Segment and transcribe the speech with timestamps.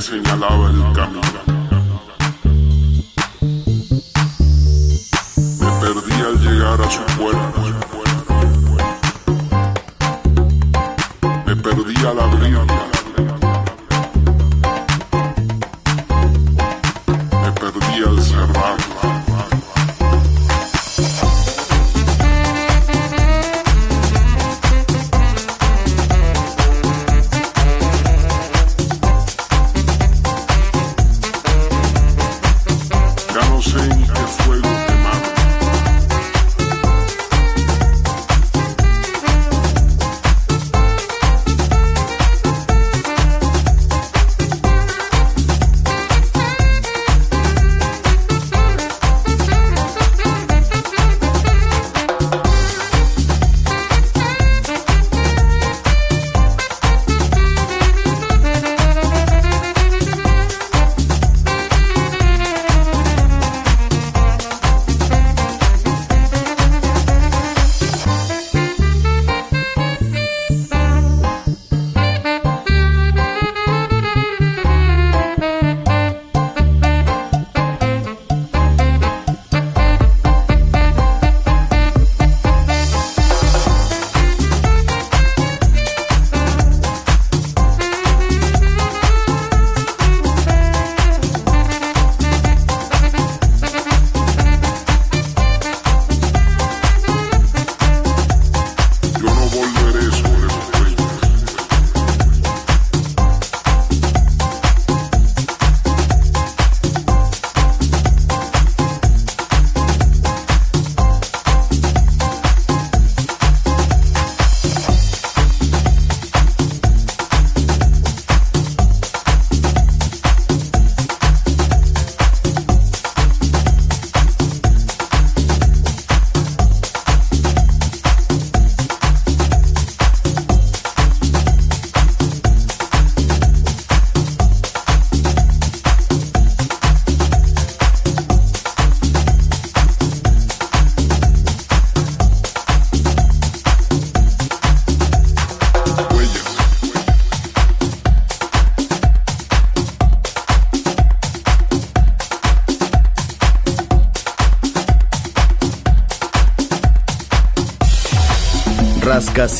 [0.00, 1.29] Señalaba el camino.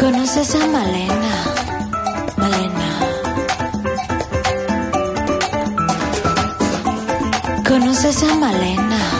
[0.00, 1.44] ¿Conoces a Malena?
[2.38, 2.88] Malena.
[7.68, 9.19] ¿Conoces a Malena?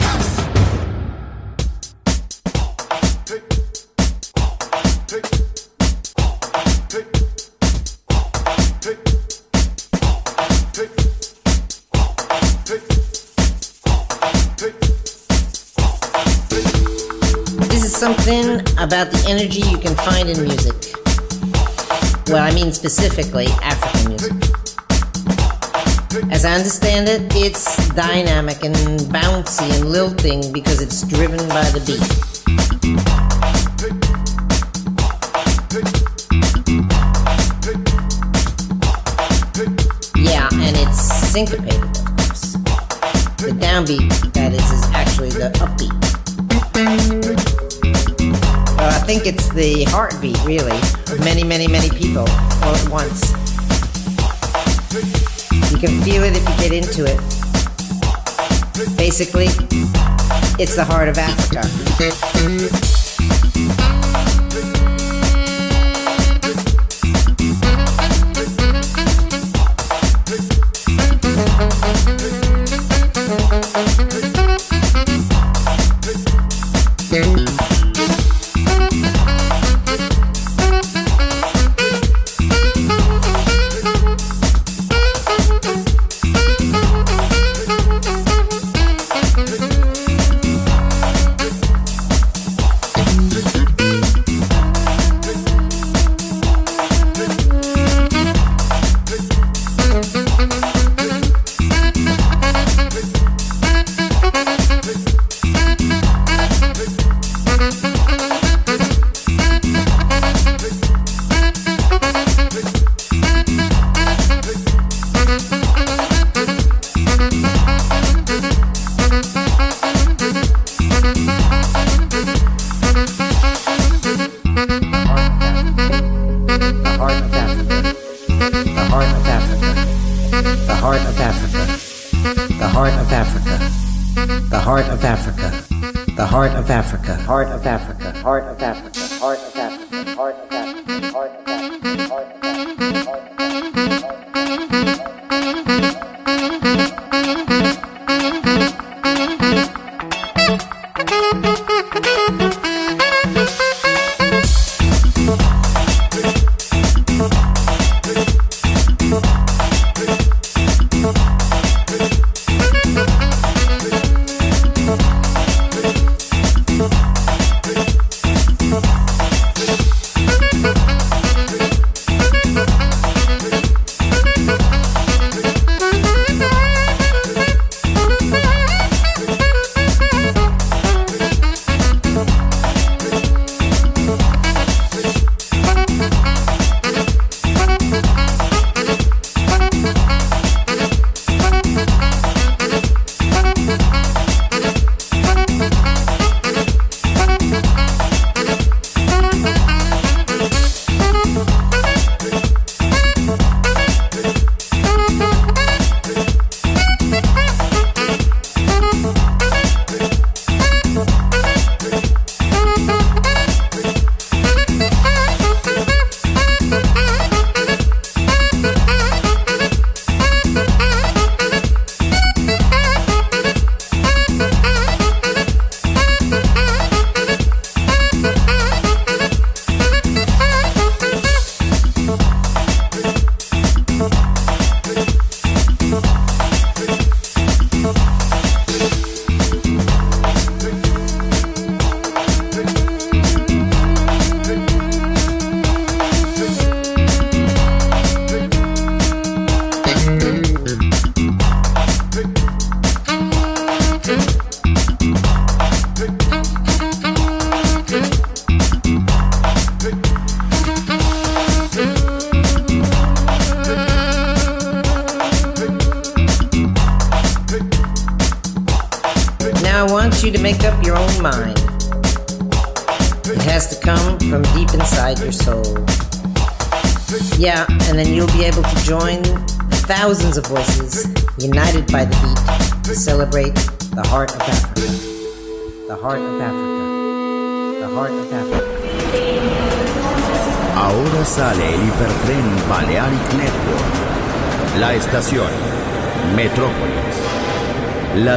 [18.81, 20.73] About the energy you can find in music.
[22.27, 24.33] Well, I mean specifically African music.
[26.31, 28.75] As I understand it, it's dynamic and
[29.13, 32.01] bouncy and lilting because it's driven by the beat.
[40.17, 41.01] Yeah, and it's
[41.31, 42.53] syncopated, of course.
[43.37, 46.00] The downbeat, that is, is actually the upbeat.
[49.13, 50.77] Think it's the heartbeat, really,
[51.11, 53.31] of many, many, many people all at once.
[55.69, 57.19] You can feel it if you get into it.
[58.95, 59.47] Basically,
[60.57, 63.00] it's the heart of Africa.